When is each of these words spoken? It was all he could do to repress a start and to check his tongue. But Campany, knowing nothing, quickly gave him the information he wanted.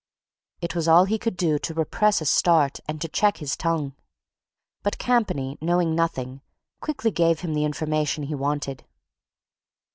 It 0.61 0.73
was 0.73 0.87
all 0.87 1.05
he 1.05 1.19
could 1.19 1.37
do 1.37 1.59
to 1.59 1.75
repress 1.75 2.21
a 2.21 2.25
start 2.25 2.79
and 2.87 2.99
to 3.01 3.07
check 3.07 3.37
his 3.37 3.55
tongue. 3.55 3.93
But 4.81 4.97
Campany, 4.97 5.59
knowing 5.61 5.93
nothing, 5.93 6.41
quickly 6.79 7.11
gave 7.11 7.41
him 7.41 7.53
the 7.53 7.65
information 7.65 8.23
he 8.23 8.33
wanted. 8.33 8.83